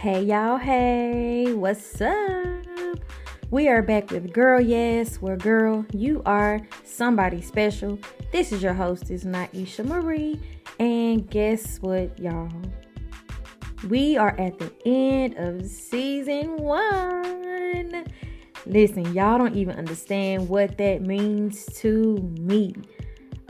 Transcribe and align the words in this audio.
Hey 0.00 0.22
y'all, 0.22 0.56
hey, 0.56 1.52
what's 1.52 2.00
up? 2.00 2.14
We 3.50 3.68
are 3.68 3.82
back 3.82 4.10
with 4.10 4.32
GurlYASS, 4.32 5.16
where 5.16 5.36
girl, 5.36 5.84
you 5.92 6.22
are 6.24 6.62
somebody 6.84 7.42
special. 7.42 7.98
This 8.32 8.50
is 8.50 8.62
your 8.62 8.72
hostess, 8.72 9.24
Naisha 9.24 9.84
Marie, 9.84 10.40
and 10.78 11.28
guess 11.28 11.82
what, 11.82 12.18
y'all? 12.18 12.50
We 13.90 14.16
are 14.16 14.34
at 14.40 14.58
the 14.58 14.72
end 14.86 15.34
of 15.36 15.66
season 15.66 16.56
one. 16.56 18.06
Listen, 18.64 19.12
y'all 19.12 19.36
don't 19.36 19.54
even 19.54 19.76
understand 19.76 20.48
what 20.48 20.78
that 20.78 21.02
means 21.02 21.66
to 21.80 22.14
me. 22.40 22.74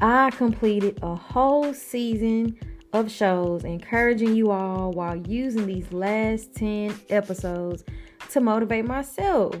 I 0.00 0.30
completed 0.30 0.98
a 1.02 1.14
whole 1.14 1.72
season 1.72 2.58
of 2.92 3.10
shows 3.10 3.64
encouraging 3.64 4.34
you 4.34 4.50
all 4.50 4.90
while 4.90 5.16
using 5.16 5.66
these 5.66 5.92
last 5.92 6.54
10 6.54 6.94
episodes 7.10 7.84
to 8.30 8.40
motivate 8.40 8.84
myself. 8.84 9.56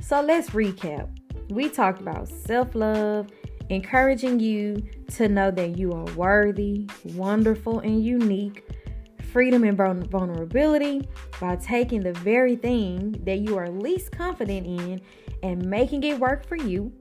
So 0.00 0.20
let's 0.20 0.50
recap. 0.50 1.08
We 1.50 1.68
talked 1.68 2.00
about 2.00 2.28
self 2.28 2.74
love, 2.74 3.28
encouraging 3.68 4.40
you 4.40 4.82
to 5.14 5.28
know 5.28 5.50
that 5.50 5.76
you 5.76 5.92
are 5.92 6.04
worthy, 6.14 6.88
wonderful, 7.04 7.80
and 7.80 8.04
unique, 8.04 8.64
freedom 9.32 9.64
and 9.64 9.76
vulnerability 9.76 11.08
by 11.40 11.56
taking 11.56 12.00
the 12.00 12.12
very 12.12 12.56
thing 12.56 13.12
that 13.24 13.40
you 13.40 13.56
are 13.56 13.68
least 13.68 14.12
confident 14.12 14.66
in 14.66 15.00
and 15.42 15.64
making 15.64 16.02
it 16.02 16.18
work 16.18 16.46
for 16.46 16.56
you, 16.56 16.92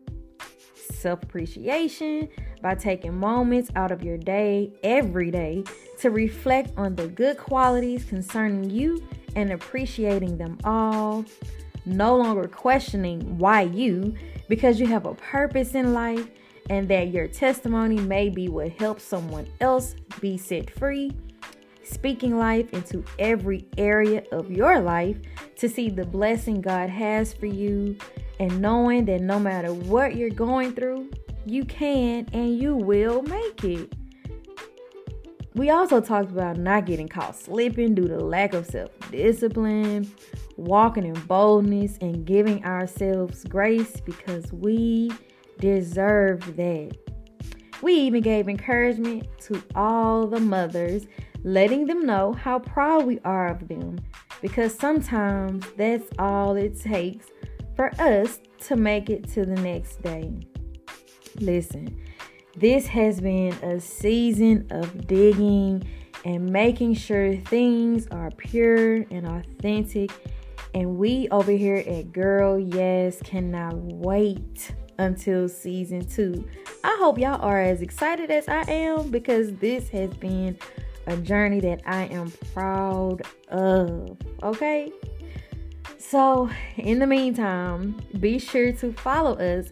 self 0.90 1.24
appreciation 1.24 2.30
by 2.62 2.76
taking 2.76 3.18
moments 3.18 3.70
out 3.76 3.92
of 3.92 4.04
your 4.04 4.18
day 4.18 4.72
every 4.84 5.32
day 5.32 5.64
to 6.00 6.10
reflect 6.10 6.72
on 6.77 6.96
the 6.96 7.08
good 7.08 7.38
qualities 7.38 8.05
concerning 8.05 8.70
you 8.70 9.02
and 9.36 9.52
appreciating 9.52 10.38
them 10.38 10.58
all. 10.64 11.26
No 11.86 12.18
longer 12.18 12.48
questioning 12.48 13.38
why 13.38 13.62
you, 13.62 14.14
because 14.49 14.80
you 14.80 14.88
have 14.88 15.05
a 15.05 15.14
purpose 15.16 15.74
in 15.74 15.94
life 15.94 16.27
and 16.70 16.90
that 16.90 17.10
your 17.10 17.27
testimony 17.27 17.96
may 17.96 18.30
be 18.30 18.49
what 18.49 18.71
helps 18.74 19.04
someone 19.04 19.48
else 19.62 19.96
be 20.20 20.38
set 20.38 20.70
free. 20.70 21.12
Speaking 21.84 22.38
life 22.38 22.74
into 22.74 23.05
every 23.18 23.66
area 23.77 24.24
of 24.34 24.52
your 24.52 24.82
life 24.82 25.18
to 25.55 25.70
see 25.70 25.90
the 25.90 26.05
blessing 26.05 26.60
God 26.60 26.90
has 26.90 27.32
for 27.32 27.46
you, 27.46 27.98
and 28.40 28.62
knowing 28.62 29.05
that 29.05 29.21
no 29.21 29.40
matter 29.40 29.74
what 29.74 30.18
you're 30.18 30.30
going 30.30 30.74
through, 30.74 31.10
you 31.49 31.65
can 31.65 32.27
and 32.34 32.57
you 32.57 32.76
will 32.76 33.21
make 33.23 33.63
it. 33.63 33.93
We 35.55 35.71
also 35.71 36.01
talked 36.01 36.29
about 36.29 36.57
not 36.57 36.85
getting 36.85 37.07
caught 37.07 37.35
slipping 37.35 37.95
due 37.95 38.07
to 38.07 38.20
lack 38.20 38.53
of 38.53 38.67
self 38.67 38.91
discipline, 39.09 40.12
walking 40.55 41.05
in 41.05 41.20
boldness, 41.21 41.98
and 41.99 42.25
giving 42.25 42.63
ourselves 42.63 43.43
grace 43.43 43.99
because 44.01 44.51
we 44.53 45.12
deserve 45.59 46.55
that. 46.57 46.95
We 47.81 47.93
even 47.93 48.21
gave 48.21 48.49
encouragement 48.49 49.27
to 49.41 49.63
all 49.73 50.27
the 50.27 50.40
mothers, 50.40 51.07
letting 51.43 51.87
them 51.87 52.05
know 52.05 52.34
how 52.34 52.59
proud 52.59 53.05
we 53.05 53.20
are 53.25 53.48
of 53.48 53.68
them 53.68 53.99
because 54.41 54.73
sometimes 54.73 55.65
that's 55.75 56.07
all 56.20 56.55
it 56.55 56.79
takes 56.79 57.27
for 57.75 57.91
us 57.99 58.40
to 58.59 58.75
make 58.75 59.09
it 59.09 59.27
to 59.29 59.45
the 59.45 59.55
next 59.55 60.01
day. 60.01 60.34
Listen, 61.40 62.02
this 62.55 62.88
has 62.88 63.21
been 63.21 63.54
a 63.63 63.80
season 63.80 64.68
of 64.72 65.07
digging 65.07 65.88
and 66.25 66.50
making 66.52 66.96
sure 66.96 67.35
things 67.35 68.07
are 68.07 68.31
pure 68.31 68.96
and 69.12 69.28
authentic. 69.28 70.12
And 70.74 70.98
we 70.98 71.28
over 71.30 71.52
here 71.52 71.78
at 71.78 72.12
GurlYASS 72.12 73.24
cannot 73.24 73.75
wait 73.75 74.72
until 74.98 75.48
season 75.48 76.06
two. 76.06 76.48
I 76.84 76.96
hope 77.00 77.20
y'all 77.20 77.42
are 77.42 77.62
as 77.62 77.81
excited 77.81 78.31
as 78.31 78.48
I 78.48 78.62
am 78.64 79.12
because 79.12 79.54
this 79.58 79.90
has 79.90 80.09
been 80.16 80.58
a 81.06 81.16
journey 81.18 81.59
that 81.62 81.81
I 81.86 82.06
am 82.06 82.31
proud 82.54 83.22
of. 83.50 84.18
Okay? 84.44 84.92
So, 86.00 86.50
in 86.78 87.00
the 87.00 87.08
meantime, 87.08 88.02
be 88.19 88.40
sure 88.40 88.72
to 88.74 88.94
follow 88.94 89.34
us 89.34 89.68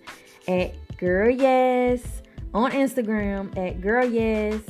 at 0.47 0.75
GurlYASS 0.97 2.21
on 2.53 2.71
Instagram 2.71 3.49
at 3.57 3.81
GurlYASS 3.81 4.63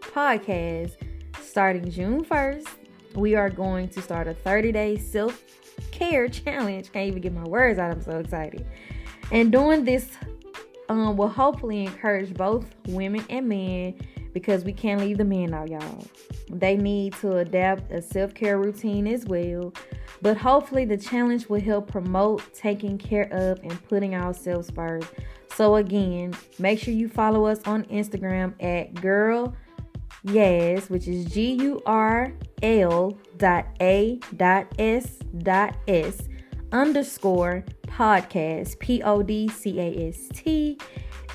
Podcast 0.00 0.96
starting 1.40 1.90
June 1.90 2.22
1st. 2.22 2.68
We 3.14 3.34
are 3.34 3.48
going 3.48 3.88
to 3.90 4.02
start 4.02 4.28
a 4.28 4.34
30 4.34 4.72
day 4.72 4.98
self 4.98 5.42
care 5.90 6.28
challenge. 6.28 6.92
Can't 6.92 7.08
even 7.08 7.22
get 7.22 7.32
my 7.32 7.44
words 7.44 7.78
out. 7.78 7.92
I'm 7.92 8.02
so 8.02 8.18
excited. 8.18 8.66
And 9.32 9.50
doing 9.50 9.84
this 9.84 10.10
um, 10.90 11.16
will 11.16 11.28
hopefully 11.28 11.86
encourage 11.86 12.34
both 12.34 12.66
women 12.88 13.24
and 13.30 13.48
men 13.48 13.94
because 14.34 14.64
we 14.64 14.72
can't 14.72 15.00
leave 15.00 15.16
the 15.16 15.24
men 15.24 15.54
out, 15.54 15.70
y'all. 15.70 16.04
They 16.50 16.76
need 16.76 17.14
to 17.14 17.38
adapt 17.38 17.90
a 17.90 18.02
self 18.02 18.34
care 18.34 18.58
routine 18.58 19.06
as 19.06 19.24
well. 19.24 19.72
But 20.20 20.36
hopefully, 20.36 20.84
the 20.84 20.96
challenge 20.96 21.48
will 21.48 21.60
help 21.60 21.90
promote 21.90 22.52
taking 22.52 22.98
care 22.98 23.28
of 23.32 23.60
and 23.60 23.82
putting 23.88 24.14
ourselves 24.14 24.70
first 24.70 25.08
so 25.56 25.76
again, 25.76 26.34
make 26.58 26.78
sure 26.78 26.94
you 26.94 27.08
follow 27.08 27.46
us 27.46 27.60
on 27.66 27.84
Instagram 27.84 28.54
at 28.62 28.94
girl 28.94 29.54
yes, 30.24 30.88
which 30.90 31.06
is 31.06 31.26
G 31.26 31.52
U 31.62 31.82
R 31.86 32.32
L 32.62 33.16
dot 33.36 33.66
A 33.80 34.18
dot 34.36 34.66
S 34.78 35.18
dot 35.38 35.76
S 35.86 36.28
underscore 36.72 37.64
podcast 37.86 38.78
P 38.80 39.02
O 39.02 39.22
D 39.22 39.48
C 39.48 39.78
A 39.78 40.08
S 40.08 40.28
T. 40.32 40.78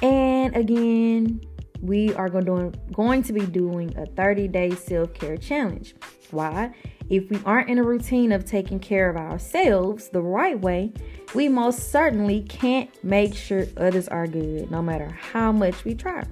And 0.01 0.55
again, 0.55 1.41
we 1.81 2.13
are 2.15 2.29
going 2.29 2.45
to, 2.45 2.77
going 2.91 3.23
to 3.23 3.33
be 3.33 3.45
doing 3.45 3.95
a 3.97 4.05
30 4.05 4.47
day 4.47 4.71
self 4.71 5.13
care 5.13 5.37
challenge. 5.37 5.95
Why? 6.31 6.73
If 7.09 7.29
we 7.29 7.39
aren't 7.43 7.69
in 7.69 7.79
a 7.79 7.83
routine 7.83 8.31
of 8.31 8.45
taking 8.45 8.79
care 8.79 9.09
of 9.09 9.17
ourselves 9.17 10.09
the 10.09 10.21
right 10.21 10.59
way, 10.59 10.93
we 11.33 11.47
most 11.47 11.91
certainly 11.91 12.41
can't 12.43 12.89
make 13.03 13.33
sure 13.35 13.65
others 13.77 14.07
are 14.07 14.27
good, 14.27 14.69
no 14.69 14.81
matter 14.81 15.09
how 15.09 15.51
much 15.51 15.83
we 15.83 15.95
try. 15.95 16.23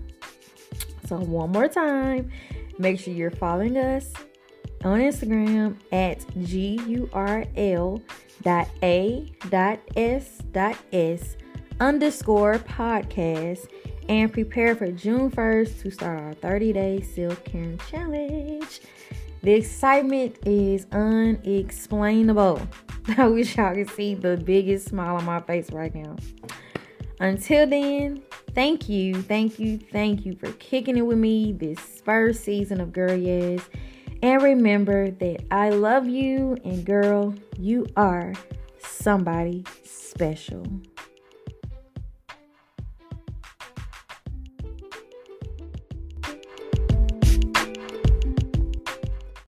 So, 1.08 1.18
one 1.18 1.52
more 1.52 1.68
time, 1.68 2.31
make 2.78 3.00
sure 3.00 3.14
you're 3.14 3.31
following 3.31 3.78
us 3.78 4.14
on 4.84 5.00
Instagram 5.00 5.78
at 5.91 6.25
gurl 6.35 8.02
dot 8.44 8.69
a 8.84 9.34
dot 9.50 9.79
s 9.96 10.38
dot 10.52 10.78
s 10.94 11.38
underscore 11.79 12.56
podcast 12.56 13.68
and 14.09 14.31
prepare 14.31 14.75
for 14.75 14.91
June 14.91 15.29
1st 15.29 15.81
to 15.81 15.91
start 15.91 16.19
our 16.19 16.34
30 16.34 16.73
day 16.73 17.01
self 17.01 17.44
care 17.44 17.75
challenge. 17.90 18.81
The 19.41 19.53
excitement 19.53 20.38
is 20.45 20.88
unexplainable. 20.91 22.62
I 23.17 23.28
wish 23.28 23.57
y'all 23.57 23.73
could 23.73 23.90
see 23.91 24.16
the 24.16 24.38
biggest 24.38 24.90
smile 24.90 25.16
on 25.16 25.25
my 25.25 25.40
face 25.41 25.72
right 25.72 25.94
now. 25.94 26.16
Until 27.19 27.67
then, 27.67 28.22
thank 28.53 28.90
you, 28.90 29.22
thank 29.22 29.59
you, 29.59 29.78
thank 29.78 30.25
you 30.25 30.35
for 30.35 30.51
kicking 30.53 30.97
it 30.97 31.01
with 31.01 31.17
me 31.17 31.53
this 31.53 31.79
first 32.03 32.44
season 32.44 32.79
of 32.79 32.90
GurlYASS. 32.90 33.63
And 34.22 34.41
remember 34.41 35.12
that 35.12 35.46
I 35.51 35.69
love 35.69 36.07
you, 36.07 36.57
and 36.63 36.84
girl, 36.85 37.35
you 37.57 37.85
are 37.96 38.34
somebody 38.79 39.63
special. 39.84 40.66